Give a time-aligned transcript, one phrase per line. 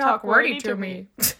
[0.00, 1.08] talk wordy to me.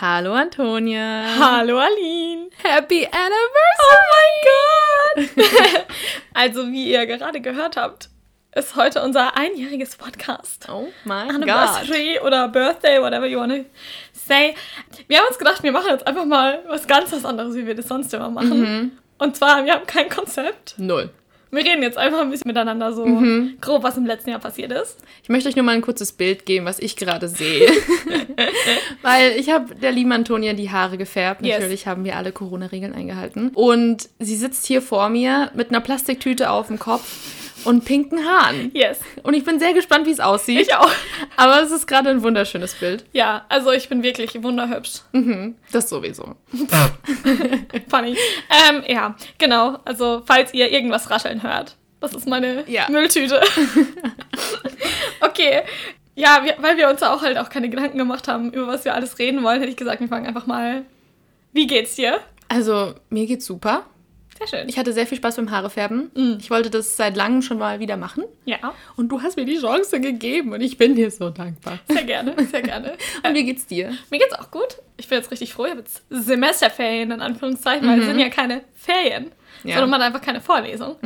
[0.00, 1.34] Hallo Antonia.
[1.38, 2.50] Hallo Aline.
[2.62, 3.82] Happy Anniversary.
[3.82, 5.86] Oh mein Gott.
[6.34, 8.10] also wie ihr gerade gehört habt,
[8.54, 10.68] ist heute unser einjähriges Podcast.
[10.70, 11.48] Oh mein Gott.
[11.48, 13.64] Anniversary oder Birthday, whatever you want to
[14.12, 14.54] say.
[15.08, 17.74] Wir haben uns gedacht, wir machen jetzt einfach mal was ganz was anderes, wie wir
[17.74, 18.98] das sonst immer machen.
[19.18, 20.74] Und zwar, wir haben kein Konzept.
[20.78, 21.10] Null.
[21.50, 23.06] Wir reden jetzt einfach ein bisschen miteinander so
[23.60, 24.98] grob, was im letzten Jahr passiert ist.
[25.22, 27.70] Ich möchte euch nur mal ein kurzes Bild geben, was ich gerade sehe.
[29.02, 31.44] Weil ich habe der lieben Antonia die Haare gefärbt.
[31.44, 31.60] Yes.
[31.60, 33.50] Natürlich haben wir alle Corona-Regeln eingehalten.
[33.54, 38.70] Und sie sitzt hier vor mir mit einer Plastiktüte auf dem Kopf und pinken Haaren.
[38.74, 39.00] Yes.
[39.22, 40.60] Und ich bin sehr gespannt, wie es aussieht.
[40.60, 40.90] Ich auch.
[41.36, 43.04] Aber es ist gerade ein wunderschönes Bild.
[43.12, 45.00] Ja, also ich bin wirklich wunderhübsch.
[45.12, 46.36] Mhm, das sowieso.
[47.88, 48.16] Funny.
[48.70, 49.78] Ähm, ja, genau.
[49.84, 52.86] Also, falls ihr irgendwas rascheln hört, das ist meine Ja.
[52.88, 53.40] Mülltüte.
[55.20, 55.62] okay.
[56.14, 58.84] Ja, wir, weil wir uns da auch halt auch keine Gedanken gemacht haben, über was
[58.84, 60.84] wir alles reden wollen, hätte ich gesagt, wir fangen einfach mal.
[61.52, 62.18] Wie geht's dir?
[62.48, 63.84] Also, mir geht's super.
[64.38, 64.68] Sehr schön.
[64.68, 66.10] Ich hatte sehr viel Spaß beim Haarefärben.
[66.14, 66.38] Mhm.
[66.40, 68.24] Ich wollte das seit langem schon mal wieder machen.
[68.44, 71.78] ja, Und du hast mir die Chance gegeben und ich bin dir so dankbar.
[71.88, 72.92] sehr gerne, sehr gerne.
[73.26, 73.92] Und wie geht's dir?
[74.10, 74.78] Mir geht's auch gut.
[74.96, 75.64] Ich bin jetzt richtig froh.
[75.64, 79.32] Ich habe jetzt Semesterferien in Anführungszeichen, weil es sind ja keine Ferien,
[79.64, 79.74] Ja.
[79.74, 80.96] sondern man hat einfach keine Vorlesung.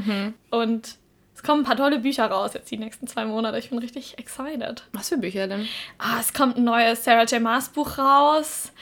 [0.50, 0.96] Und
[1.34, 3.58] es kommen ein paar tolle Bücher raus jetzt die nächsten zwei Monate.
[3.58, 4.84] Ich bin richtig excited.
[4.92, 5.66] Was für Bücher denn?
[5.98, 7.40] Ah, es kommt ein neues Sarah J.
[7.40, 8.72] Maas Buch raus.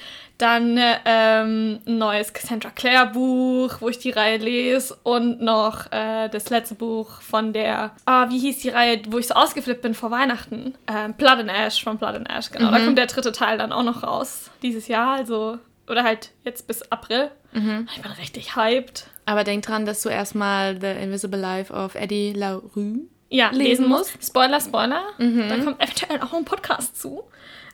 [0.40, 4.96] Dann ähm, ein neues Cassandra Clare Buch, wo ich die Reihe lese.
[5.02, 9.26] Und noch äh, das letzte Buch von der, ah, wie hieß die Reihe, wo ich
[9.26, 10.74] so ausgeflippt bin vor Weihnachten?
[10.86, 12.70] Ähm, Blood and Ash von Blood and Ash, genau.
[12.70, 15.16] Da kommt der dritte Teil dann auch noch raus dieses Jahr.
[15.16, 17.30] Also, oder halt jetzt bis April.
[17.52, 19.08] Ich bin richtig hyped.
[19.26, 23.00] Aber denk dran, dass du erstmal The Invisible Life of Eddie LaRue
[23.32, 24.12] Ja, Lesen lesen, muss.
[24.20, 25.02] Spoiler, Spoiler.
[25.18, 27.22] Da kommt eventuell auch ein Podcast zu.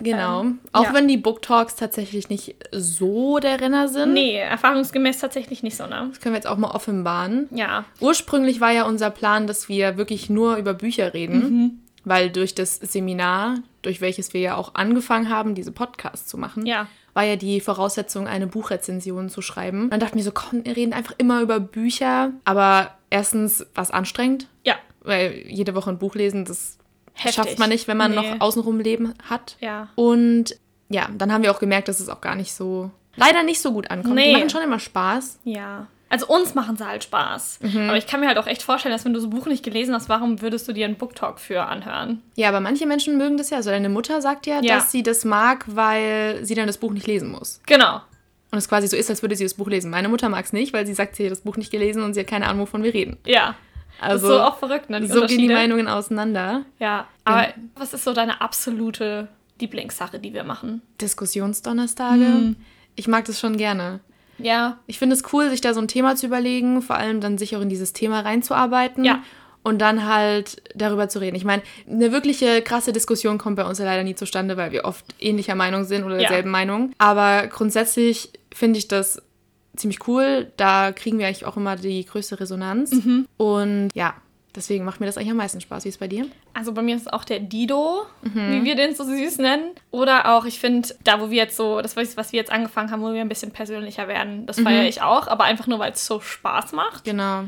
[0.00, 0.42] Genau.
[0.42, 0.94] Ähm, Auch ja.
[0.94, 4.12] wenn die Book Talks tatsächlich nicht so der Renner sind.
[4.12, 6.08] Nee, erfahrungsgemäß tatsächlich nicht so, ne?
[6.10, 7.48] Das können wir jetzt auch mal offenbaren.
[7.50, 7.84] Ja.
[8.00, 11.78] Ursprünglich war ja unser Plan, dass wir wirklich nur über Bücher reden, Mhm.
[12.04, 16.66] weil durch das Seminar, durch welches wir ja auch angefangen haben, diese Podcasts zu machen,
[16.66, 16.88] Ja.
[17.14, 19.88] war ja die Voraussetzung, eine Buchrezension zu schreiben.
[19.88, 22.32] Dann dachten wir so, komm, wir reden einfach immer über Bücher.
[22.44, 24.74] Aber erstens war es anstrengend, Ja.
[25.06, 26.78] Weil jede Woche ein Buch lesen, das
[27.14, 27.34] Heftig.
[27.34, 28.16] schafft man nicht, wenn man Nee.
[28.16, 29.56] noch außenrum Leben hat.
[29.60, 29.88] Ja.
[29.94, 30.56] Und
[30.88, 33.72] ja, dann haben wir auch gemerkt, dass es auch gar nicht so, leider nicht so
[33.72, 34.18] gut ankommt.
[34.18, 34.32] Die Nee.
[34.34, 35.40] machen schon immer Spaß.
[35.44, 35.86] Ja.
[36.08, 37.58] Also uns machen sie halt Spaß.
[37.62, 37.88] Mhm.
[37.88, 39.64] Aber ich kann mir halt auch echt vorstellen, dass wenn du so ein Buch nicht
[39.64, 42.22] gelesen hast, warum würdest du dir einen Booktalk für anhören?
[42.36, 43.56] Ja, aber manche Menschen mögen das ja.
[43.56, 44.76] Also deine Mutter sagt ja, Ja.
[44.76, 47.60] dass sie das mag, weil sie dann das Buch nicht lesen muss.
[47.66, 48.00] Genau.
[48.52, 49.90] Und es quasi so ist, als würde sie das Buch lesen.
[49.90, 52.14] Meine Mutter mag es nicht, weil sie sagt, sie hat das Buch nicht gelesen und
[52.14, 53.16] sie hat keine Ahnung, wovon wir reden.
[53.26, 53.56] Ja.
[54.00, 55.00] Also so auch verrückt, ne?
[55.00, 55.48] Die so gehen die.
[55.48, 56.62] Meinungen auseinander.
[56.78, 57.06] Ja.
[57.24, 59.28] Aber was ist so deine absolute
[59.60, 60.82] Lieblingssache, die wir machen?
[61.00, 62.24] Diskussionsdonnerstage.
[62.24, 62.56] Mhm.
[62.94, 64.00] Ich mag das schon gerne.
[64.38, 64.78] Ja.
[64.86, 67.56] Ich finde es cool, sich da so ein Thema zu überlegen, vor allem dann sich
[67.56, 69.04] auch in dieses Thema reinzuarbeiten.
[69.04, 69.22] Ja.
[69.62, 71.34] Und dann halt darüber zu reden.
[71.34, 74.84] Ich meine, eine wirkliche krasse Diskussion kommt bei uns ja leider nie zustande, weil wir
[74.84, 76.28] oft ähnlicher Meinung sind oder Ja.
[76.28, 76.92] derselben Meinung.
[76.98, 79.20] Aber grundsätzlich finde ich das
[79.76, 80.52] ziemlich cool.
[80.56, 82.90] Da kriegen wir eigentlich auch immer die größte Resonanz.
[82.92, 83.26] Mhm.
[83.36, 84.14] Und ja,
[84.54, 85.84] deswegen macht mir das eigentlich am meisten Spaß.
[85.84, 86.26] Wie ist es bei dir?
[86.54, 88.52] Also bei mir ist es auch der Dido, Mhm.
[88.52, 89.72] wie wir den so süß nennen.
[89.90, 93.02] Oder auch, ich finde, da wo wir jetzt so, das was wir jetzt angefangen haben,
[93.02, 94.64] wo wir ein bisschen persönlicher werden, das Mhm.
[94.64, 97.04] feiere ich auch, aber einfach nur, weil es so Spaß macht.
[97.04, 97.44] Genau.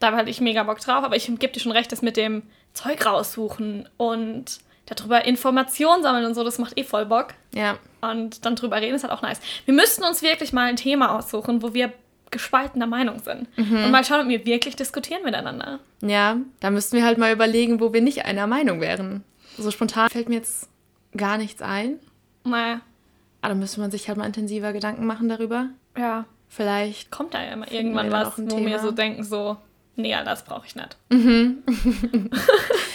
[0.00, 2.42] Da hatte ich mega Bock drauf, aber ich gebe dir schon recht, das mit dem
[2.72, 7.28] Zeug raussuchen und darüber Informationen sammeln und so, das macht eh voll Bock.
[7.52, 7.76] Ja.
[8.00, 9.40] Und dann drüber reden ist halt auch nice.
[9.64, 11.92] Wir müssten uns wirklich mal ein Thema aussuchen, wo wir
[12.30, 13.48] gespaltener Meinung sind.
[13.58, 13.84] Mhm.
[13.84, 15.80] Und mal schauen, ob wir wirklich diskutieren miteinander.
[16.02, 19.24] Ja, da müssten wir halt mal überlegen, wo wir nicht einer Meinung wären.
[19.56, 20.68] So spontan fällt mir jetzt
[21.16, 21.98] gar nichts ein.
[22.44, 22.80] Naja,
[23.40, 25.68] Aber da müsste man sich halt mal intensiver Gedanken machen darüber.
[25.96, 27.10] ja, Vielleicht.
[27.10, 28.78] kommt da ja immer irgendwann wir was, wo wir Thema.
[28.78, 29.56] so denken, so,
[29.98, 30.96] nee, das brauche ich nicht.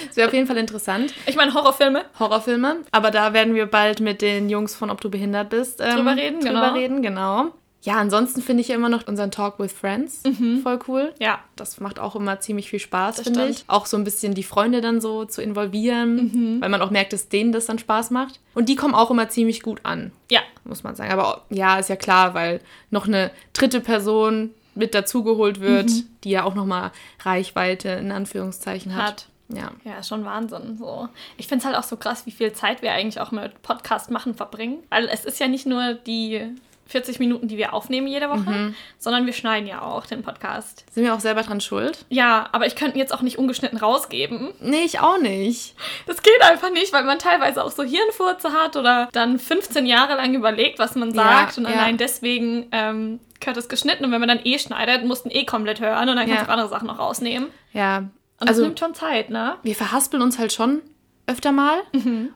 [0.10, 1.14] Es wäre auf jeden Fall interessant.
[1.26, 2.78] Ich meine, Horrorfilme, Horrorfilme.
[2.92, 6.16] Aber da werden wir bald mit den Jungs von Ob du behindert bist ähm, Drüber
[6.16, 6.74] reden, drüber genau.
[6.74, 7.46] reden, genau.
[7.82, 10.22] Ja, ansonsten finde ich ja immer noch unseren Talk with Friends
[10.62, 11.14] voll cool.
[11.20, 13.66] ja, Das macht auch immer ziemlich viel Spaß, Das finde ich.
[13.68, 17.28] Auch so ein bisschen die Freunde dann so zu involvieren, weil man auch merkt, dass
[17.28, 18.40] denen das dann Spaß macht.
[18.54, 21.12] Und die kommen auch immer ziemlich gut an, ja, muss man sagen.
[21.12, 25.92] Aber ja, ist ja klar, weil noch eine dritte Person mit dazugeholt wird,
[26.24, 26.92] die ja auch nochmal
[27.22, 29.04] Reichweite in Anführungszeichen hat.
[29.04, 29.28] Hat.
[29.50, 29.72] Ja.
[29.84, 30.78] ja, ist schon Wahnsinn.
[30.78, 31.10] So.
[31.38, 34.10] Ich finde es halt auch so krass, wie viel Zeit wir eigentlich auch mit Podcast
[34.10, 34.80] machen verbringen.
[34.90, 39.26] Weil es ist ja nicht nur die 40 Minuten, die wir aufnehmen jede Woche, sondern
[39.26, 40.84] wir schneiden ja auch den Podcast.
[40.92, 42.06] Sind wir auch selber dran schuld?
[42.10, 44.50] Ja, aber ich könnte ihn jetzt auch nicht ungeschnitten rausgeben.
[44.60, 45.76] Nee, ich auch nicht.
[46.08, 50.16] Das geht einfach nicht, weil man teilweise auch so Hirnfurze hat oder dann 15 Jahre
[50.16, 51.58] lang überlegt, was man sagt.
[51.58, 51.72] und ja.
[51.72, 54.06] allein deswegen ähm, gehört es geschnitten.
[54.06, 56.44] Und wenn man dann eh schneidet, mussten eh komplett hören und dann kannst Ja.
[56.44, 57.48] du auch andere Sachen noch rausnehmen.
[57.72, 57.98] Ja.
[58.00, 59.56] Und das Also, nimmt schon Zeit, ne?
[59.64, 60.82] wir verhaspeln uns halt schon
[61.28, 61.78] öfter mal.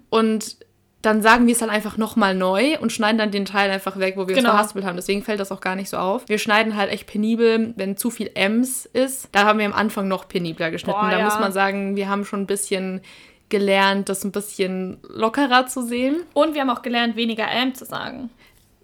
[0.10, 0.56] Und
[1.04, 4.16] dann sagen wir es dann einfach nochmal neu und schneiden dann den Teil einfach weg,
[4.18, 4.50] wo wir Genau.
[4.50, 4.96] uns verhaspelt haben.
[4.96, 6.28] Deswegen fällt das auch gar nicht so auf.
[6.28, 9.30] Wir schneiden halt echt penibel, wenn zu viel M's ist.
[9.32, 11.00] Da haben wir am Anfang noch penibler geschnitten.
[11.00, 11.26] Boah, da ja.
[11.26, 13.02] muss man sagen, wir haben schon ein bisschen
[13.50, 16.18] gelernt, das ein bisschen lockerer zu sehen.
[16.34, 18.30] Und wir haben auch gelernt, weniger M zu sagen.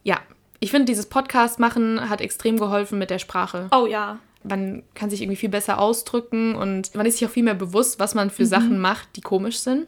[0.04, 0.20] Ja,
[0.60, 3.68] ich finde, dieses Podcast machen hat extrem geholfen mit der Sprache.
[3.72, 4.20] Oh ja.
[4.44, 8.00] Man kann sich irgendwie viel besser ausdrücken und man ist sich auch viel mehr bewusst,
[8.00, 8.32] was man Mhm.
[8.32, 9.88] für Sachen macht, die komisch sind.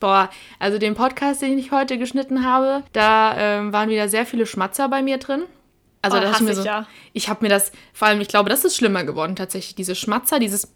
[0.00, 4.46] Boah, also den Podcast, den ich heute geschnitten habe, da ähm, waren wieder sehr viele
[4.46, 5.44] Schmatzer bei mir drin.
[6.02, 6.86] Also Oh, da dachte ich so, ja.
[7.12, 9.74] ich habe mir das, vor allem, ich glaube, das ist schlimmer geworden tatsächlich.
[9.74, 10.72] Diese Schmatzer, dieses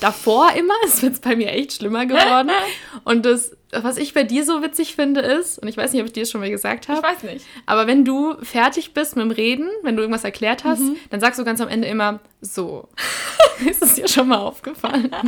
[0.00, 2.50] davor immer, ist jetzt bei mir echt schlimmer geworden.
[3.04, 6.06] Und das, was ich bei dir so witzig finde, ist, und ich weiß nicht, ob
[6.06, 7.44] ich dir das schon mal gesagt Ich habe, weiß nicht.
[7.66, 10.96] aber wenn du fertig bist mit dem Reden, wenn du irgendwas erklärt hast, Mhm.
[11.10, 12.88] dann sagst du ganz am Ende immer so.
[13.68, 15.10] ist es dir schon mal aufgefallen?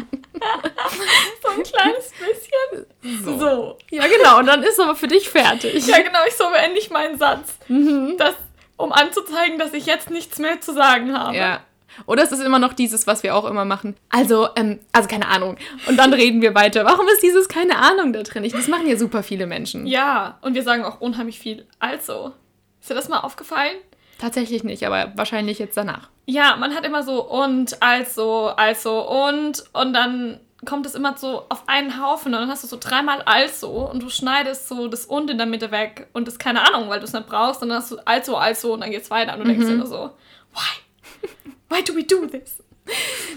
[1.42, 3.38] So ein kleines bisschen.
[3.38, 3.76] So.
[3.90, 4.38] Ja, genau.
[4.38, 5.86] Und dann ist aber für dich fertig.
[5.86, 7.56] Ja, genau, ich so beende ich meinen Satz.
[7.68, 8.14] Mhm.
[8.18, 8.34] Das,
[8.76, 11.36] um anzuzeigen, dass ich jetzt nichts mehr zu sagen habe.
[11.36, 11.60] Ja.
[12.06, 13.96] Oder es ist immer noch dieses, was wir auch immer machen.
[14.10, 15.56] Also, ähm, also keine Ahnung.
[15.86, 16.84] Und dann reden wir weiter.
[16.84, 18.44] Warum ist dieses keine Ahnung da drin?
[18.44, 19.86] Ich, das machen ja super viele Menschen.
[19.86, 21.66] Ja, und wir sagen auch unheimlich viel.
[21.78, 22.32] Also,
[22.80, 23.76] ist dir das mal aufgefallen?
[24.18, 26.08] Tatsächlich nicht, aber wahrscheinlich jetzt danach.
[26.26, 31.44] Ja, man hat immer so und, also, also und und dann kommt es immer so
[31.48, 35.06] auf einen Haufen und dann hast du so dreimal also und du schneidest so das
[35.06, 37.68] und in der Mitte weg und das keine Ahnung, weil du es nicht brauchst und
[37.68, 40.10] dann hast du also, also und dann geht's weiter und du denkst dir nur so,
[40.52, 40.82] why?
[41.68, 42.62] Why do we do this?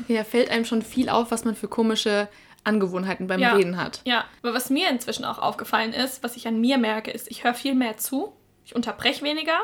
[0.08, 2.28] Ja, fällt einem schon viel auf, was man für komische
[2.64, 3.54] Angewohnheiten beim Ja.
[3.54, 4.02] Reden hat.
[4.06, 7.44] Ja, aber was mir inzwischen auch aufgefallen ist, was ich an mir merke, ist, ich
[7.44, 8.34] höre viel mehr zu.
[8.66, 9.60] Ich unterbreche weniger,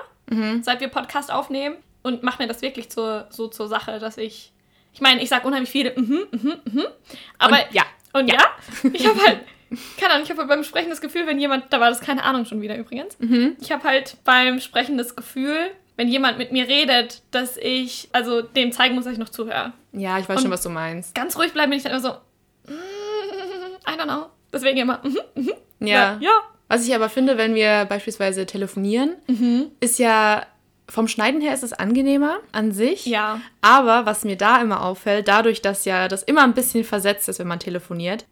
[0.61, 4.51] seit wir Podcast aufnehmen und mache mir das wirklich zur, so zur Sache, dass ich.
[4.93, 6.85] Ich meine, ich sage unheimlich viele, mhm, mhm, mhm.
[7.37, 7.83] Aber Und ja.
[8.13, 8.39] Und ja,
[8.93, 9.41] ich habe halt,
[9.99, 12.23] keine Ahnung, ich habe halt beim Sprechen das Gefühl, wenn jemand, da war das keine
[12.23, 13.15] Ahnung schon wieder übrigens,
[13.61, 18.41] ich habe halt beim Sprechen das Gefühl, wenn jemand mit mir redet, dass ich, also
[18.41, 19.73] dem zeigen muss, dass ich noch zuhöre.
[19.91, 21.13] Ja, ich weiß Und- schon, was du meinst.
[21.15, 24.27] Ganz ruhig bleiben bin ich dann immer so, mm, I don't know.
[24.53, 25.53] Deswegen immer, mhm, mhm.
[25.79, 26.17] Ja.
[26.21, 26.31] Ja.
[26.69, 29.71] Was ich aber finde, wenn wir beispielsweise telefonieren, Mhm.
[29.79, 30.45] ist ja
[30.89, 33.05] vom Schneiden her ist es angenehmer an sich.
[33.05, 33.41] Ja.
[33.61, 37.39] Aber was mir da immer auffällt, dadurch, dass ja das immer ein bisschen versetzt ist,
[37.39, 38.25] wenn man telefoniert,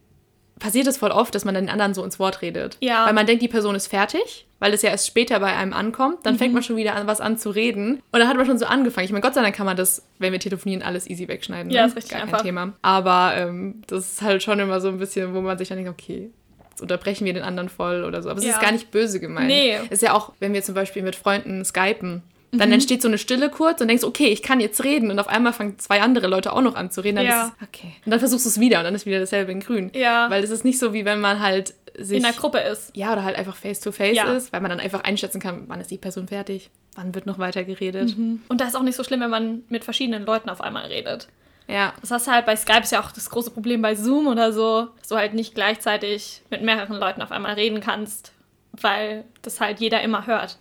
[0.58, 2.78] passiert es voll oft, dass man dann den anderen so ins Wort redet.
[2.80, 3.04] Ja.
[3.06, 6.18] Weil man denkt, die Person ist fertig, weil es ja erst später bei einem ankommt.
[6.24, 6.38] Dann Mhm.
[6.38, 8.02] fängt man schon wieder an, was an zu reden.
[8.12, 9.04] Und dann hat man schon so angefangen.
[9.04, 11.70] Ich meine, Gott sei Dank kann man das, wenn wir telefonieren, alles easy wegschneiden.
[11.70, 11.88] Ja, ne?
[11.88, 12.38] ist richtig Gar einfach.
[12.38, 12.72] kein Thema.
[12.82, 15.90] Aber ähm, das ist halt schon immer so ein bisschen, wo man sich dann denkt,
[15.92, 16.30] okay,
[16.70, 18.30] jetzt unterbrechen wir den anderen voll oder so.
[18.30, 18.52] Aber es Ja.
[18.52, 19.46] ist gar nicht böse gemeint.
[19.48, 19.76] Nee.
[19.90, 22.58] Ist ja auch, wenn wir zum Beispiel mit Freunden skypen, Mhm.
[22.58, 25.10] dann entsteht so eine Stille kurz und denkst, okay, ich kann jetzt reden.
[25.10, 27.16] Und auf einmal fangen zwei andere Leute auch noch an zu reden.
[27.16, 27.42] Dann Ja.
[27.46, 27.92] ist es, okay.
[28.04, 29.90] Und dann versuchst du es wieder und dann ist wieder dasselbe in grün.
[29.94, 30.30] Ja.
[30.30, 32.16] Weil es ist nicht so, wie wenn man halt sich...
[32.16, 32.96] In der Gruppe ist.
[32.96, 34.32] Ja, oder halt einfach face-to-face Ja.
[34.32, 37.38] ist, weil man dann einfach einschätzen kann, wann ist die Person fertig, wann wird noch
[37.38, 38.16] weiter geredet.
[38.16, 41.28] Und da ist auch nicht so schlimm, wenn man mit verschiedenen Leuten auf einmal redet.
[41.68, 41.92] Ja.
[42.00, 44.52] Das hast du halt bei Skype ist ja auch das große Problem bei Zoom oder
[44.52, 48.32] so, dass du halt nicht gleichzeitig mit mehreren Leuten auf einmal reden kannst,
[48.72, 50.58] weil das halt jeder immer hört.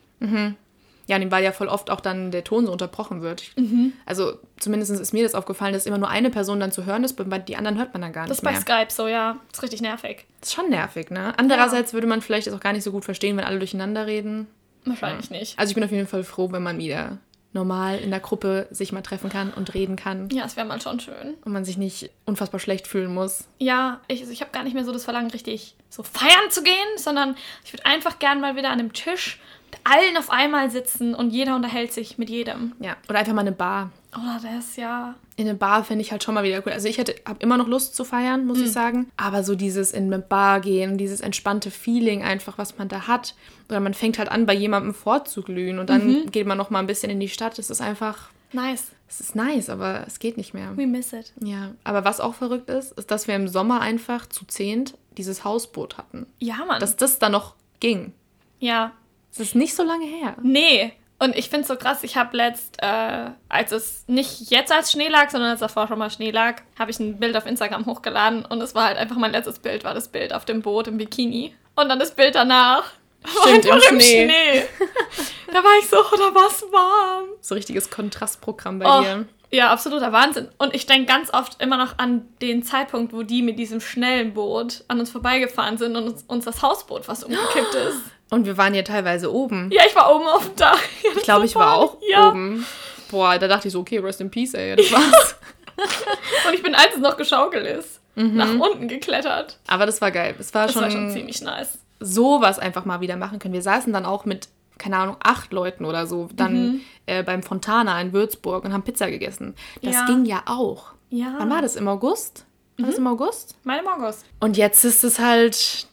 [1.08, 3.44] Ja, weil ja voll oft auch dann der Ton so unterbrochen wird.
[3.58, 3.94] Mhm.
[4.06, 7.14] Also zumindest ist mir das aufgefallen, dass immer nur eine Person dann zu hören ist,
[7.14, 8.62] bei die anderen hört man dann gar Das nicht ist bei mehr.
[8.62, 9.38] Skype so, ja.
[9.50, 10.26] Das ist richtig nervig.
[10.42, 11.34] Das ist schon nervig, ne?
[11.38, 14.48] Andererseits würde man vielleicht das auch gar nicht so gut verstehen, wenn alle durcheinander reden.
[14.84, 15.58] Wahrscheinlich nicht.
[15.60, 17.18] Also ich bin auf jeden Fall froh, wenn man wieder
[17.54, 20.82] normal in der Gruppe sich mal treffen kann und reden kann Ja, es wäre mal
[20.82, 21.36] schon schön.
[21.46, 23.46] und man sich nicht unfassbar schlecht fühlen muss.
[23.60, 26.64] Ja, ich, also ich habe gar nicht mehr so das Verlangen, richtig so feiern zu
[26.64, 29.40] gehen, sondern ich würde einfach gern mal wieder an einem Tisch
[29.84, 32.74] allen auf einmal sitzen und jeder unterhält sich mit jedem.
[32.80, 32.96] Ja.
[33.10, 33.92] Oder einfach mal eine Bar.
[34.16, 35.16] Oder das, ja.
[35.36, 36.72] In eine Bar fände ich halt schon mal wieder cool.
[36.72, 38.48] Also ich habe immer noch Lust zu feiern, Mhm.
[38.48, 39.12] muss ich sagen.
[39.18, 43.36] Aber so dieses in eine Bar gehen, dieses entspannte Feeling einfach, was man da hat.
[43.70, 46.32] Oder man fängt halt an, bei jemandem vorzuglühen und dann Mhm.
[46.32, 47.58] geht man noch mal ein bisschen in die Stadt.
[47.58, 48.92] Das ist einfach, Nice.
[49.10, 50.78] es ist nice, aber es geht nicht mehr.
[50.78, 51.34] We miss it.
[51.42, 55.44] Ja, aber was auch verrückt ist, ist, dass wir im Sommer einfach zu zehnt dieses
[55.44, 56.26] Hausboot hatten.
[56.40, 56.80] Ja, Mann.
[56.80, 58.14] Dass das da noch ging.
[58.60, 58.92] ja.
[59.38, 60.36] Das ist nicht so lange her.
[60.42, 60.94] Nee.
[61.18, 64.92] Und ich finde es so krass, ich habe letzt, äh, als es nicht jetzt als
[64.92, 67.86] Schnee lag, sondern als davor schon mal Schnee lag, habe ich ein Bild auf Instagram
[67.86, 70.88] hochgeladen und es war halt einfach mein letztes Bild, war das Bild auf dem Boot
[70.88, 71.56] im Bikini.
[71.76, 72.84] Und dann das Bild danach
[73.26, 74.64] Stimmt, im Einfach Schnee.
[75.48, 77.30] da war ich so, oh, da war es warm.
[77.42, 79.26] So richtiges Kontrastprogramm bei Oh, dir.
[79.52, 80.50] ja, absoluter Wahnsinn.
[80.58, 84.34] Und ich denke ganz oft immer noch an den Zeitpunkt, wo die mit diesem schnellen
[84.34, 88.02] Boot an uns vorbeigefahren sind und uns, uns das Hausboot fast umgekippt ist.
[88.32, 89.70] Und wir waren ja teilweise oben.
[89.72, 90.80] Ja, ich war oben auf dem Dach.
[91.18, 92.30] Ich glaube, ich war auch ja.
[92.30, 92.66] oben.
[93.10, 94.76] Boah, da dachte ich so, okay, rest in peace, ey.
[94.76, 95.36] Das war's.
[96.48, 99.60] Und ich bin, als es noch geschaukelt ist, nach unten geklettert.
[99.68, 100.36] Aber das war geil.
[100.40, 101.78] Es war Das schon, war schon ziemlich nice.
[102.00, 103.54] sowas einfach mal wieder machen können.
[103.54, 108.00] Wir saßen dann auch mit, keine Ahnung, acht Leuten oder so, dann äh, beim Fontana
[108.02, 109.54] in Würzburg und haben Pizza gegessen.
[109.82, 110.06] Das Ja.
[110.06, 110.94] ging ja auch.
[111.10, 111.36] Ja.
[111.38, 111.76] Wann war das?
[111.76, 112.46] Im August?
[112.78, 113.56] War das im August?
[113.64, 114.24] Meine Morgos.
[114.40, 115.88] Und jetzt ist es halt,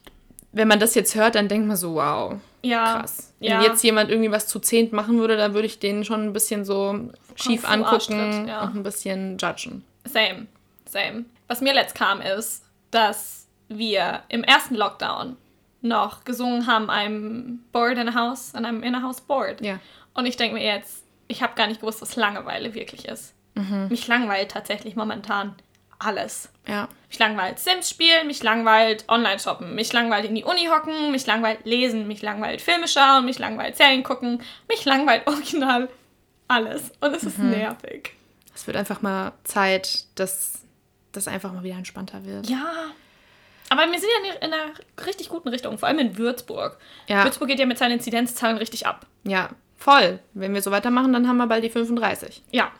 [0.53, 3.01] wenn man das jetzt hört, dann denkt man so, wow, Ja.
[3.01, 3.33] krass.
[3.41, 3.57] Ja.
[3.59, 6.33] Wenn jetzt jemand irgendwie was zu zehnt machen würde, dann würde ich den schon ein
[6.33, 8.63] bisschen so schief angucken ja.
[8.63, 9.85] und ein bisschen judgen.
[10.05, 10.47] Same.
[10.87, 11.25] Same.
[11.49, 15.37] Was mir letzt kam, ist, dass wir im ersten Lockdown
[15.81, 19.61] noch gesungen haben, I'm bored in a house, and I'm in a house bored.
[19.61, 19.81] Ja.
[20.15, 23.35] Und ich denke mir jetzt, ich habe gar nicht gewusst, was Langeweile wirklich ist.
[23.91, 25.55] Mich langweilt tatsächlich momentan
[26.05, 26.49] alles.
[26.67, 26.89] Ja.
[27.09, 31.27] Mich langweilt Sims spielen, mich langweilt online shoppen, mich langweilt in die Uni hocken, mich
[31.27, 35.89] langweilt lesen, mich langweilt Filme schauen, mich langweilt Serien gucken, mich langweilt original
[36.49, 36.93] alles.
[37.01, 38.15] Und es ist nervig.
[38.55, 40.61] Es wird einfach mal Zeit, dass
[41.13, 42.49] das einfach mal wieder entspannter wird.
[42.49, 42.91] Ja.
[43.69, 44.73] Aber wir sind ja in einer
[45.07, 46.79] richtig guten Richtung, vor allem in Würzburg.
[47.07, 47.25] Ja.
[47.25, 49.07] Würzburg geht ja mit seinen Inzidenzzahlen richtig ab.
[49.25, 50.19] Ja, voll.
[50.35, 52.43] Wenn wir so weitermachen, dann haben wir bald die 35.
[52.51, 52.71] Ja.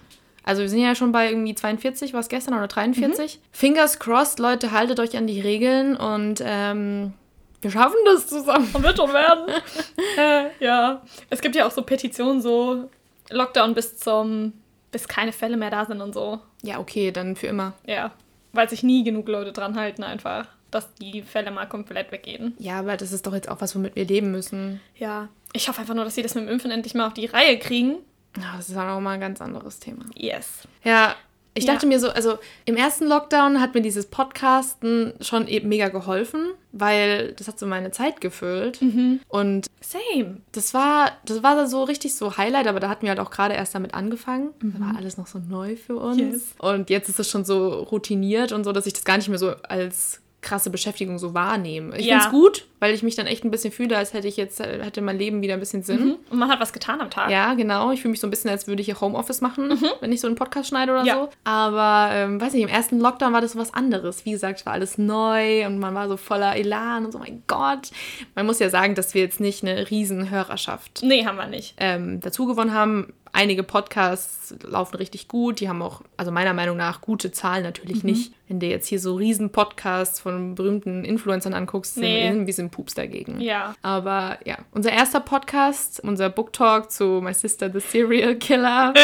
[0.45, 3.37] Also wir sind ja schon bei irgendwie 42, war es gestern, oder 43.
[3.37, 3.41] Mhm.
[3.53, 7.13] Fingers crossed, Leute, haltet euch an die Regeln und ähm,
[7.61, 8.69] wir schaffen das zusammen.
[8.73, 9.55] Und wird schon werden.
[10.19, 11.03] äh, ja.
[11.31, 12.91] Es gibt ja auch so Petitionen, so
[13.31, 14.53] Lockdown bis zum,
[14.91, 16.41] bis keine Fälle mehr da sind und so.
[16.63, 17.75] Ja, okay, dann für immer.
[17.87, 18.11] Ja.
[18.53, 22.55] Weil sich nie genug Leute dran halten, einfach, dass die Fälle mal komplett weggehen.
[22.59, 24.81] Ja, aber das ist doch jetzt auch was, womit wir leben müssen.
[24.97, 25.29] Ja.
[25.53, 27.59] Ich hoffe einfach nur, dass sie das mit dem Impfen endlich mal auf die Reihe
[27.59, 27.97] kriegen.
[28.39, 30.05] Ja, das ist auch mal ein ganz anderes Thema.
[30.15, 30.67] Yes.
[30.85, 31.15] Ja,
[31.55, 31.75] ich Ja.
[31.75, 36.47] dachte mir so, also im ersten Lockdown hat mir dieses Podcasten schon eben mega geholfen,
[36.73, 38.81] weil das hat so meine Zeit gefüllt.
[38.81, 39.21] Mhm.
[39.29, 40.39] Und Same.
[40.53, 43.55] das war, das war so richtig so Highlight, aber da hatten wir halt auch gerade
[43.55, 44.55] erst damit angefangen.
[44.63, 46.17] Da war alles noch so neu für uns.
[46.19, 46.55] Yes.
[46.59, 49.39] Und jetzt ist es schon so routiniert und so, dass ich das gar nicht mehr
[49.39, 51.97] so als krasse Beschäftigung so wahrnehme.
[51.97, 52.19] Ich Ja.
[52.19, 55.01] find's gut, weil ich mich dann echt ein bisschen fühle, als hätte ich jetzt, hätte
[55.01, 56.17] mein Leben wieder ein bisschen Sinn.
[56.31, 57.31] Und man hat was getan am Tag.
[57.31, 57.93] Ja, genau.
[57.93, 60.27] Ich fühle mich so ein bisschen, als würde ich hier Homeoffice machen, wenn ich so
[60.27, 61.07] einen Podcast schneide oder Mhm.
[61.07, 61.15] Ja.
[61.15, 61.29] so.
[61.45, 64.25] Aber, ähm, weiß nicht, im ersten Lockdown war das so was anderes.
[64.25, 67.91] Wie gesagt, war alles neu und man war so voller Elan und so, mein Gott.
[68.35, 71.75] Man muss ja sagen, dass wir jetzt nicht eine riesen Hörerschaft Nee, haben wir nicht.
[71.79, 73.13] ähm, dazu gewonnen haben.
[73.35, 75.61] Einige Podcasts laufen richtig gut.
[75.61, 77.67] Die haben auch, also meiner Meinung nach, gute Zahlen Mhm.
[77.67, 78.33] natürlich nicht.
[78.47, 82.25] Wenn du jetzt hier so riesen Podcasts von berühmten Influencern anguckst, sind Nee.
[82.25, 83.41] wir irgendwie so ein Pups dagegen.
[83.41, 83.75] Ja.
[83.81, 88.93] Aber ja, unser erster Podcast, unser Book Talk zu My Sister the Serial Killer.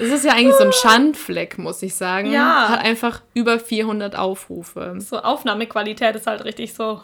[0.00, 2.30] Es ist ja eigentlich so ein Schandfleck, muss ich sagen.
[2.32, 2.68] Ja.
[2.68, 4.94] Hat einfach über 400 Aufrufe.
[4.98, 7.00] So Aufnahmequalität ist halt richtig so.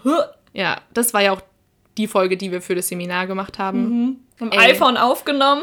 [0.53, 1.41] Ja, das war ja auch
[1.99, 4.25] die Folge, die wir für das Seminar gemacht haben.
[4.37, 4.73] Vom Ey.
[4.73, 5.63] iPhone aufgenommen.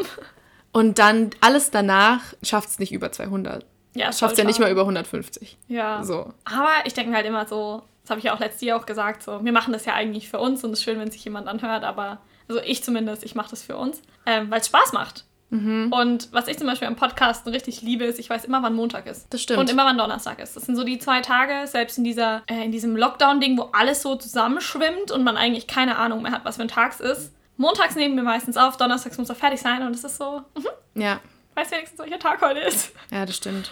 [0.72, 3.64] Und dann alles danach schafft es nicht über 200.
[3.94, 5.58] Ja, Schafft es ja nicht mal über 150.
[5.68, 6.02] Ja.
[6.02, 6.32] So.
[6.44, 8.86] Aber ich denke mir halt immer so, das habe ich ja auch letztes Jahr auch
[8.86, 11.24] gesagt, so, wir machen das ja eigentlich für uns und es ist schön, wenn sich
[11.24, 14.92] jemand anhört, aber, also ich zumindest, ich mache das für uns, ähm, weil es Spaß
[14.92, 15.24] macht.
[15.50, 15.92] Mhm.
[15.92, 19.06] Und was ich zum Beispiel am Podcasten richtig liebe, ist, ich weiß immer, wann Montag
[19.06, 19.26] ist.
[19.28, 19.60] Das stimmt.
[19.60, 20.56] Und immer, wann Donnerstag ist.
[20.56, 24.00] Das sind so die zwei Tage, selbst in, dieser, äh, in diesem Lockdown-Ding, wo alles
[24.00, 27.32] so zusammenschwimmt und man eigentlich keine Ahnung mehr hat, was für ein Tag es ist.
[27.56, 31.00] Montags nehmen wir meistens auf, donnerstags muss er fertig sein und es ist so, mhm,
[31.02, 31.20] Ja,
[31.54, 32.92] weiß wenigstens, welcher Tag heute ist.
[33.10, 33.70] ja, das stimmt.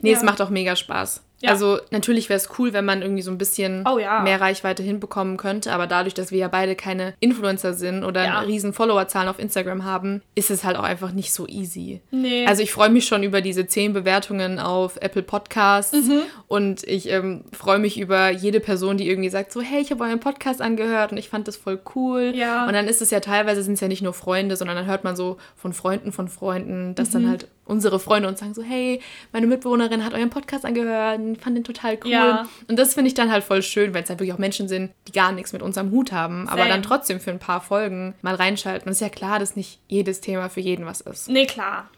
[0.00, 0.16] Nee, Ja.
[0.18, 1.22] es macht auch mega Spaß.
[1.42, 1.50] Ja.
[1.50, 4.20] Also natürlich wäre es cool, wenn man irgendwie so ein bisschen Oh ja.
[4.20, 8.40] mehr Reichweite hinbekommen könnte, aber dadurch, dass wir ja beide keine Influencer sind oder Ja.
[8.40, 12.00] riesen Followerzahlen auf Instagram haben, ist es halt auch einfach nicht so easy.
[12.10, 12.46] Nee.
[12.46, 16.20] Also ich freue mich schon über diese zehn Bewertungen auf Apple Podcasts Mhm.
[16.48, 20.04] und ich ähm, freue mich über jede Person, die irgendwie sagt so, hey, ich habe
[20.04, 22.32] euren Podcast angehört und ich fand das voll cool.
[22.36, 22.66] Ja.
[22.66, 25.04] Und dann ist es ja teilweise sind es ja nicht nur Freunde, sondern dann hört
[25.04, 27.12] man so von Freunden von Freunden, dass Mhm.
[27.14, 29.00] dann halt unsere Freunde uns sagen so, hey,
[29.32, 32.10] meine Mitbewohnerin hat euren Podcast angehört und fand den total cool.
[32.10, 32.48] Ja.
[32.68, 34.92] Und das finde ich dann halt voll schön, weil es halt wirklich auch Menschen sind,
[35.06, 36.70] die gar nichts mit uns am Hut haben, aber Same.
[36.70, 38.86] dann trotzdem für ein paar Folgen mal reinschalten.
[38.86, 41.28] Und es ist ja klar, dass nicht jedes Thema für jeden was ist.
[41.28, 41.88] Nee, klar.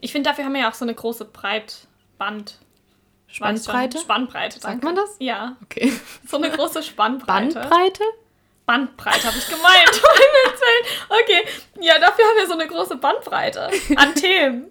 [0.00, 2.58] Ich finde, dafür haben wir ja auch so eine große Breitband.
[3.26, 3.98] Spannbreite?
[3.98, 4.58] Spannbreite.
[4.58, 4.86] Sagt danke.
[4.86, 5.16] man das?
[5.20, 5.56] Ja.
[5.62, 5.92] Okay.
[6.26, 7.54] So eine große Spannbreite.
[7.54, 8.02] Bandbreite?
[8.70, 10.02] Bandbreite habe ich gemeint.
[11.08, 11.44] Okay.
[11.80, 14.66] Ja, dafür haben wir so eine große Bandbreite an Themen.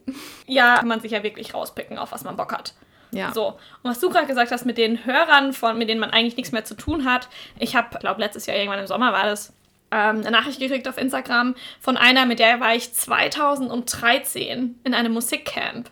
[0.48, 2.74] Ja, kann man sich ja wirklich rauspicken, auf was man Bock hat.
[3.12, 3.34] Ja.
[3.34, 6.38] So, und was du gerade gesagt hast mit den Hörern, von, mit denen man eigentlich
[6.38, 7.28] nichts mehr zu tun hat.
[7.58, 9.54] Ich habe, glaube letztes Jahr irgendwann im Sommer war das,
[9.92, 15.14] ähm, eine Nachricht gekriegt auf Instagram von einer, mit der war ich 2013 in einem
[15.14, 15.90] Musikcamp.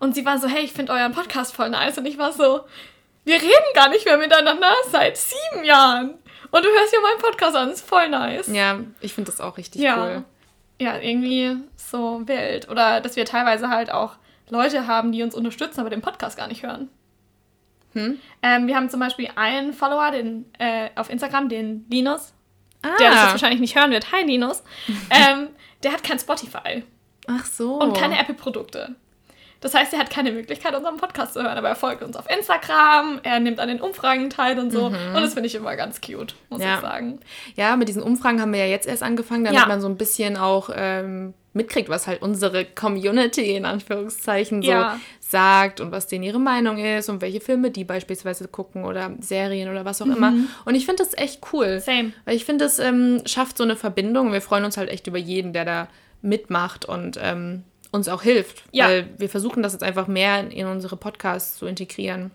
[0.00, 1.98] Und sie war so, hey, ich finde euren Podcast voll nice.
[1.98, 2.64] Und ich war so,
[3.24, 6.14] wir reden gar nicht mehr miteinander seit sieben Jahren.
[6.50, 8.48] Und du hörst ja meinen Podcast an, ist voll nice.
[8.48, 9.96] Ja, ich finde das auch richtig Ja.
[10.02, 10.24] cool.
[10.80, 12.68] Ja, irgendwie so wild.
[12.68, 14.16] Oder dass wir teilweise halt auch
[14.50, 16.88] Leute haben, die uns unterstützen, aber den Podcast gar nicht hören.
[17.94, 18.18] Hm?
[18.42, 22.32] Ähm, wir haben zum Beispiel einen Follower den, äh, auf Instagram, den Linus,
[22.82, 24.12] Ah, der das jetzt wahrscheinlich nicht hören wird.
[24.12, 24.62] Hi Linus.
[25.10, 25.48] ähm,
[25.82, 26.84] der hat kein Spotify
[27.26, 27.74] ach so.
[27.80, 28.94] und keine Apple-Produkte.
[29.60, 32.26] Das heißt, er hat keine Möglichkeit, unseren Podcast zu hören, aber er folgt uns auf
[32.30, 34.86] Instagram, er nimmt an den Umfragen teil und so.
[34.86, 36.66] Und das finde ich immer ganz cute, muss Mhm.
[36.66, 36.74] Ja.
[36.76, 37.20] ich sagen.
[37.56, 39.66] Ja, mit diesen Umfragen haben wir ja jetzt erst angefangen, damit Ja.
[39.66, 45.00] man so ein bisschen auch ähm, mitkriegt, was halt unsere Community in Anführungszeichen so Ja.
[45.20, 49.70] sagt und was denen ihre Meinung ist und welche Filme die beispielsweise gucken oder Serien
[49.70, 50.34] oder was auch immer.
[50.66, 51.76] Und ich finde das echt cool.
[51.76, 51.80] Mhm.
[51.80, 52.12] Same.
[52.26, 54.32] Weil ich finde, es ähm, schafft so eine Verbindung.
[54.32, 55.88] Wir freuen uns halt echt über jeden, der da
[56.20, 57.62] mitmacht und ähm,
[57.96, 58.62] uns auch hilft.
[58.72, 58.86] Ja.
[58.86, 62.30] Weil wir versuchen das jetzt einfach mehr in, unsere Podcasts zu integrieren.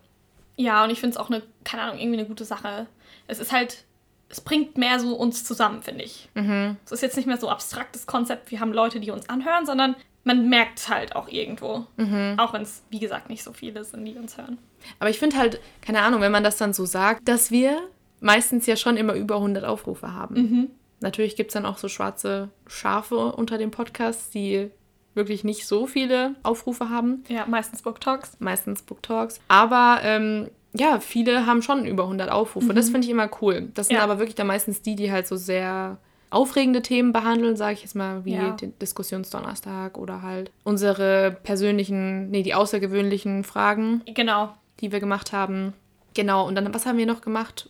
[0.57, 2.87] Ja, und ich finde es auch eine, keine Ahnung, irgendwie eine gute Sache.
[3.27, 3.85] Es ist halt,
[4.29, 6.29] es bringt mehr so uns zusammen, finde ich.
[6.33, 6.77] Mhm.
[6.85, 9.95] Es ist jetzt nicht mehr so abstraktes Konzept, wir haben Leute, die uns anhören, sondern
[10.23, 11.85] man merkt es halt auch irgendwo.
[11.97, 12.35] Mhm.
[12.37, 14.57] Auch wenn es, wie gesagt, nicht so viele sind, die uns hören.
[14.99, 17.81] Aber ich finde halt, keine Ahnung, wenn man das dann so sagt, dass wir
[18.19, 20.71] meistens ja schon immer über 100 Aufrufe haben.
[21.01, 24.69] Natürlich gibt es dann auch so schwarze Schafe unter den Podcasts, die
[25.13, 27.23] wirklich nicht so viele Aufrufe haben.
[27.27, 28.37] Ja, meistens Book Talks.
[28.39, 29.39] Meistens Book Talks.
[29.47, 32.73] Aber ähm, ja, viele haben schon über 100 Aufrufe.
[32.73, 33.69] Das finde ich immer cool.
[33.73, 34.03] Das sind Ja.
[34.03, 35.97] aber wirklich dann meistens die, die halt so sehr
[36.29, 38.51] aufregende Themen behandeln, sage ich jetzt mal, wie Ja.
[38.51, 44.53] den Diskussionsdonnerstag oder halt unsere persönlichen, nee, die außergewöhnlichen Fragen Genau.
[44.79, 45.73] die wir gemacht haben.
[46.13, 47.69] Genau, und dann, was haben wir noch gemacht?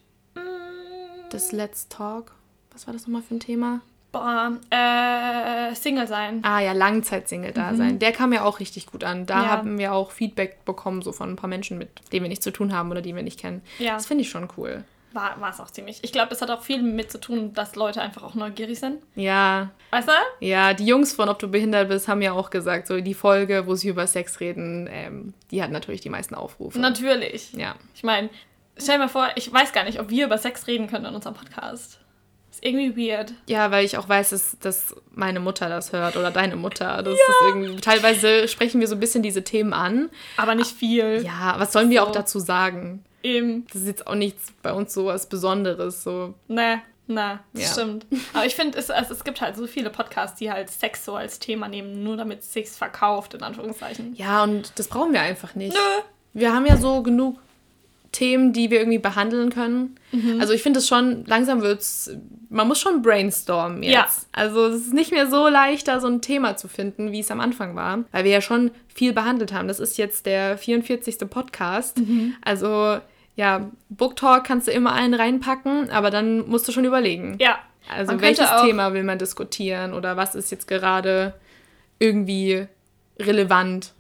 [1.32, 2.34] Das Let's Talk.
[2.72, 3.82] Was war das nochmal für ein Thema?
[4.12, 6.42] Boah, äh, Single sein.
[6.44, 8.00] Ah ja, Langzeit-Single-Dasein.
[8.00, 9.26] Der kam ja auch richtig gut an.
[9.26, 9.48] Da Ja.
[9.50, 12.52] haben wir auch Feedback bekommen, so von ein paar Menschen, mit denen wir nichts zu
[12.52, 13.62] tun haben oder die wir nicht kennen.
[13.80, 13.94] Ja.
[13.94, 14.84] Das finde ich schon cool.
[15.14, 16.00] War es auch ziemlich.
[16.04, 19.02] Ich glaube, das hat auch viel mit zu tun, dass Leute einfach auch neugierig sind.
[19.16, 20.14] Ja, Weißt du?
[20.46, 23.68] ja, die Jungs von Ob du behindert bist haben ja auch gesagt, so die Folge,
[23.68, 26.80] wo sie über Sex reden, ähm, die hat natürlich die meisten Aufrufe.
[26.80, 27.52] Natürlich.
[27.52, 27.76] ja.
[27.94, 28.30] Ich meine,
[28.78, 31.16] stell dir mal vor, ich weiß gar nicht, ob wir über Sex reden können in
[31.16, 32.00] unserem Podcast.
[32.52, 33.34] Ist irgendwie weird.
[33.48, 37.02] Ja, weil ich auch weiß, dass, dass meine Mutter das hört oder deine Mutter.
[37.02, 40.10] Das ist irgendwie, teilweise sprechen wir so ein bisschen diese Themen an.
[40.38, 41.24] Aber nicht viel.
[41.26, 42.08] Ja, was sollen wir So.
[42.08, 43.04] auch dazu sagen?
[43.24, 43.66] Eben.
[43.72, 46.04] Das ist jetzt auch nichts bei uns so was Besonderes.
[46.04, 46.34] So.
[46.48, 47.68] Ne, ne, das Ja.
[47.70, 48.06] stimmt.
[48.34, 51.16] Aber ich finde, es, es, es gibt halt so viele Podcasts, die halt Sex so
[51.16, 54.14] als Thema nehmen, nur damit es sich verkauft, in Anführungszeichen.
[54.16, 55.74] Ja, und das brauchen wir einfach nicht.
[55.74, 55.80] Nö.
[56.34, 57.38] Wir haben ja so genug
[58.12, 59.96] Themen, die wir irgendwie behandeln können.
[60.12, 60.42] Mhm.
[60.42, 62.12] Also ich finde es schon, langsam wird's,
[62.50, 63.94] man muss schon brainstormen jetzt.
[63.94, 64.28] Ja.
[64.34, 67.32] Also es ist nicht mehr so leicht, da so ein Thema zu finden, wie es
[67.32, 69.68] am Anfang war, weil wir ja schon viel behandelt haben.
[69.68, 71.20] Das ist jetzt der 44.
[71.30, 72.00] Podcast.
[72.00, 72.36] Mhm.
[72.42, 73.00] Also
[73.36, 77.38] ja, Book Talk kannst du immer einen reinpacken, aber dann musst du schon überlegen.
[77.40, 77.60] Ja.
[77.90, 81.34] Also welches Thema will man diskutieren oder was ist jetzt gerade
[81.98, 82.68] irgendwie
[83.20, 83.94] relevant?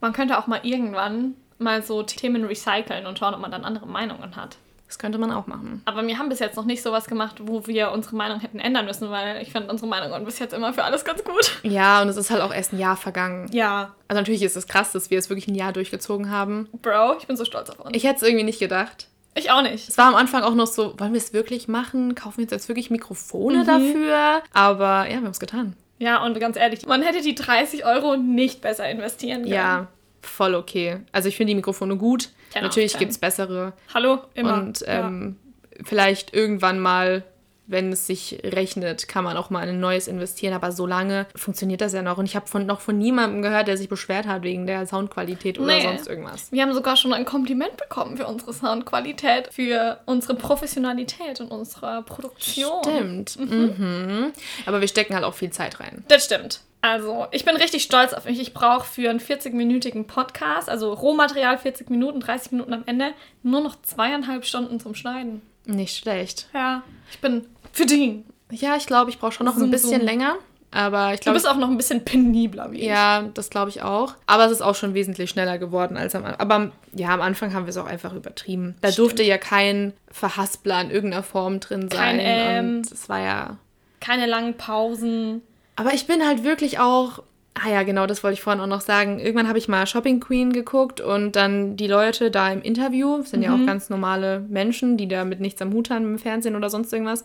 [0.00, 3.86] Man könnte auch mal irgendwann mal so Themen recyceln und schauen, ob man dann andere
[3.86, 4.56] Meinungen hat.
[4.88, 5.80] Das könnte man auch machen.
[5.86, 8.84] Aber wir haben bis jetzt noch nicht sowas gemacht, wo wir unsere Meinung hätten ändern
[8.84, 11.60] müssen, weil ich finde unsere Meinung bis jetzt immer für alles ganz gut.
[11.62, 13.48] Ja, und es ist halt auch erst ein Jahr vergangen.
[13.52, 13.94] Ja.
[14.08, 16.68] Also natürlich ist es krass, dass wir es wirklich ein Jahr durchgezogen haben.
[16.82, 17.96] Bro, ich bin so stolz auf uns.
[17.96, 19.08] Ich hätte es irgendwie nicht gedacht.
[19.34, 19.88] Ich auch nicht.
[19.88, 22.14] Es war am Anfang auch noch so, wollen wir es wirklich machen?
[22.14, 23.66] Kaufen wir uns jetzt wirklich Mikrofone Mhm.
[23.66, 24.42] dafür?
[24.52, 25.74] Aber ja, wir haben es getan.
[25.98, 29.54] Ja, und ganz ehrlich, man hätte die 30 Euro nicht besser investieren können.
[29.54, 29.86] Ja,
[30.22, 31.00] voll okay.
[31.12, 32.30] Also ich finde die Mikrofone gut.
[32.54, 33.72] Natürlich gibt es bessere.
[33.94, 34.54] Hallo, immer.
[34.54, 35.36] Und ähm,
[35.84, 37.24] vielleicht irgendwann mal,
[37.72, 40.54] wenn es sich rechnet, kann man auch mal in ein neues investieren.
[40.54, 42.18] Aber so lange funktioniert das ja noch.
[42.18, 45.58] Und ich habe von, noch von niemandem gehört, der sich beschwert hat wegen der Soundqualität
[45.58, 45.82] oder Nee.
[45.82, 46.52] sonst irgendwas.
[46.52, 52.02] Wir haben sogar schon ein Kompliment bekommen für unsere Soundqualität, für unsere Professionalität und unsere
[52.02, 52.82] Produktion.
[52.82, 53.38] Stimmt.
[53.38, 54.32] Mhm.
[54.66, 56.04] Aber wir stecken halt auch viel Zeit rein.
[56.08, 56.60] Das stimmt.
[56.84, 58.40] Also, ich bin richtig stolz auf mich.
[58.40, 63.12] Ich brauche für einen 40-minütigen Podcast, also Rohmaterial 40 Minuten, 30 Minuten am Ende,
[63.44, 65.42] nur noch zweieinhalb Stunden zum Schneiden.
[65.66, 66.48] Nicht schlecht.
[66.54, 68.24] Ja, ich bin für den.
[68.50, 70.00] Ja, ich glaube, ich brauche schon noch Zoom, ein bisschen zoom.
[70.02, 70.34] länger.
[70.74, 72.84] Aber ich Du glaube, bist auch noch ein bisschen penibler wie ich.
[72.86, 74.14] ja, das glaube ich auch.
[74.26, 76.40] Aber es ist auch schon wesentlich schneller geworden als am Anfang.
[76.40, 78.74] Aber ja, am Anfang haben wir es auch einfach übertrieben.
[78.80, 82.16] Da durfte ja kein Verhaspler in irgendeiner Form drin sein.
[82.16, 82.76] Kein Ähm.
[82.78, 83.56] Und es war ja.
[84.00, 85.42] Keine langen Pausen.
[85.76, 87.22] Aber ich bin halt wirklich auch.
[87.54, 89.18] Ah ja, genau, das wollte ich vorhin auch noch sagen.
[89.18, 93.30] Irgendwann habe ich mal Shopping Queen geguckt und dann die Leute da im Interview, das
[93.30, 96.56] sind ja auch ganz normale Menschen, die da mit nichts am Hut haben im Fernsehen
[96.56, 97.24] oder sonst irgendwas.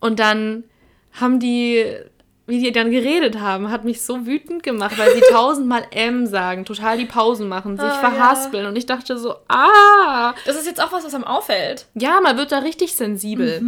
[0.00, 0.64] Und dann
[1.20, 1.84] haben die,
[2.46, 6.64] wie die dann geredet haben, hat mich so wütend gemacht, weil sie tausendmal M sagen,
[6.64, 8.64] total die Pausen machen, sich Ah, verhaspeln.
[8.66, 10.32] Und ich dachte so, ah.
[10.46, 11.86] Das ist jetzt auch was, was einem auffällt.
[11.94, 13.60] Ja, man wird da richtig sensibel.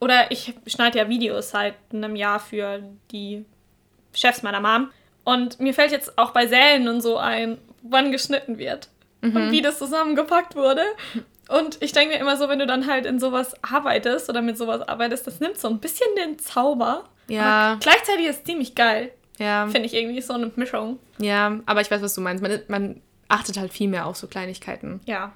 [0.00, 3.44] Oder ich schneide ja Videos seit einem Jahr für die
[4.14, 4.90] Chefs meiner Mom.
[5.24, 8.88] Und mir fällt jetzt auch bei Sälen und so ein, wann geschnitten wird.
[9.22, 10.82] Und wie das zusammengepackt wurde.
[11.48, 14.58] Und ich denke mir immer so, wenn du dann halt in sowas arbeitest oder mit
[14.58, 17.04] sowas arbeitest, das nimmt so ein bisschen den Zauber.
[17.28, 17.42] Ja.
[17.42, 19.12] Aber gleichzeitig ist es ziemlich geil.
[19.38, 20.98] Ja, Finde ich irgendwie so eine Mischung.
[21.18, 22.42] ja, aber ich weiß, was du meinst.
[22.42, 25.32] Man, man achtet halt viel mehr auf so Kleinigkeiten, Ja.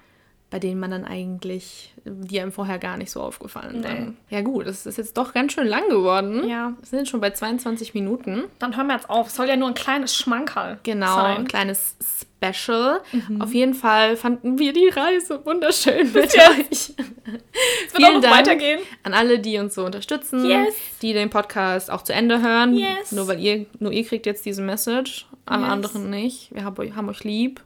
[0.48, 3.88] Bei denen man dann eigentlich, die einem vorher gar nicht so aufgefallen Nee.
[3.88, 4.16] waren.
[4.30, 6.48] Ja gut, es ist jetzt doch ganz schön lang geworden.
[6.48, 6.72] Ja.
[6.78, 8.44] Wir sind schon bei 22 Minuten.
[8.60, 9.26] Dann hören wir jetzt auf.
[9.26, 11.38] Es soll ja nur ein kleines Schmankerl Genau, sein.
[11.38, 11.96] ein kleines
[12.40, 13.00] Special.
[13.40, 16.38] Auf jeden Fall fanden wir die Reise wunderschön mit jetzt.
[16.38, 16.70] euch.
[16.70, 18.78] Es wird auch noch weitergehen.
[19.02, 20.74] an alle, die uns so unterstützen, Yes.
[21.02, 22.76] die den Podcast auch zu Ende hören.
[22.76, 23.10] Yes.
[23.10, 26.54] Nur weil ihr, nur ihr kriegt jetzt diese Message, alle anderen nicht.
[26.54, 27.60] Wir haben euch, haben euch lieb.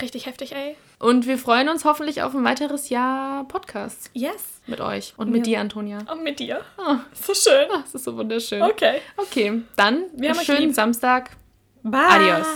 [0.00, 0.76] Richtig heftig, ey.
[1.04, 4.62] Und wir freuen uns hoffentlich auf ein weiteres Jahr Podcast Yes.
[4.66, 5.52] mit euch und mit Ja.
[5.56, 5.98] dir, Antonia.
[6.10, 6.62] Und mit dir.
[6.78, 7.68] Oh, So schön.
[7.68, 8.62] das ist so wunderschön.
[8.62, 9.00] Okay.
[9.18, 10.74] Okay, dann Wir haben euch schönen lieb.
[10.74, 11.30] Samstag.
[11.82, 12.00] Bye.
[12.08, 12.46] Adios.